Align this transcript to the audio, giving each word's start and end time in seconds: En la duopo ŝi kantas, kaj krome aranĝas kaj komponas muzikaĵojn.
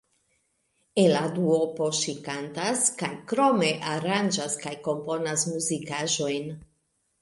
En 1.01 1.09
la 1.11 1.21
duopo 1.35 1.91
ŝi 1.99 2.15
kantas, 2.29 2.83
kaj 3.03 3.11
krome 3.35 3.71
aranĝas 3.95 4.61
kaj 4.67 4.77
komponas 4.93 5.49
muzikaĵojn. 5.57 6.55